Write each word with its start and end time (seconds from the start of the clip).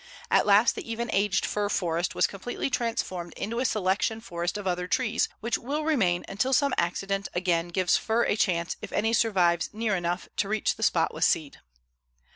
At 0.31 0.47
last 0.47 0.73
the 0.73 0.91
even 0.91 1.11
aged 1.13 1.45
fir 1.45 1.69
forest 1.69 2.15
was 2.15 2.25
completely 2.25 2.71
transformed 2.71 3.33
into 3.37 3.59
a 3.59 3.65
selection 3.65 4.19
forest 4.19 4.57
of 4.57 4.65
other 4.65 4.87
trees, 4.87 5.29
which 5.41 5.59
will 5.59 5.83
remain 5.83 6.25
until 6.27 6.53
some 6.53 6.73
accident 6.75 7.27
again 7.35 7.67
gives 7.67 7.97
fir 7.97 8.23
a 8.23 8.35
chance 8.35 8.75
if 8.81 8.91
any 8.93 9.13
survives 9.13 9.69
near 9.73 9.95
enough 9.95 10.27
to 10.37 10.49
reach 10.49 10.73
the 10.75 10.81
spot 10.81 11.13
with 11.13 11.23
seed. 11.23 11.59